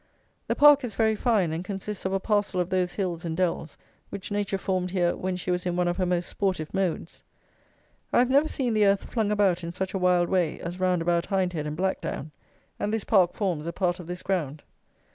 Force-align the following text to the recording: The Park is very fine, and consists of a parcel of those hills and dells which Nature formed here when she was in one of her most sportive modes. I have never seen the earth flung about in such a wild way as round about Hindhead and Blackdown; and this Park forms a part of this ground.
The 0.47 0.55
Park 0.55 0.83
is 0.83 0.95
very 0.95 1.15
fine, 1.15 1.51
and 1.51 1.63
consists 1.63 2.05
of 2.05 2.13
a 2.13 2.19
parcel 2.19 2.59
of 2.59 2.71
those 2.71 2.93
hills 2.93 3.23
and 3.23 3.37
dells 3.37 3.77
which 4.09 4.31
Nature 4.31 4.57
formed 4.57 4.89
here 4.89 5.15
when 5.15 5.35
she 5.35 5.51
was 5.51 5.63
in 5.63 5.75
one 5.75 5.87
of 5.87 5.97
her 5.97 6.07
most 6.07 6.27
sportive 6.27 6.73
modes. 6.73 7.21
I 8.11 8.17
have 8.17 8.31
never 8.31 8.47
seen 8.47 8.73
the 8.73 8.87
earth 8.87 9.03
flung 9.13 9.29
about 9.29 9.63
in 9.63 9.73
such 9.73 9.93
a 9.93 9.99
wild 9.99 10.27
way 10.27 10.59
as 10.59 10.79
round 10.79 11.03
about 11.03 11.27
Hindhead 11.27 11.67
and 11.67 11.77
Blackdown; 11.77 12.31
and 12.79 12.91
this 12.91 13.03
Park 13.03 13.35
forms 13.35 13.67
a 13.67 13.73
part 13.73 13.99
of 13.99 14.07
this 14.07 14.23
ground. 14.23 14.63